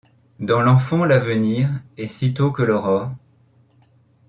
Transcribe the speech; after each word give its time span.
Dans 0.39 0.61
l'enfant 0.63 1.05
l'avenir, 1.05 1.69
et 1.95 2.07
sitôt 2.07 2.51
que 2.51 2.63
l'aurore. 2.63 3.11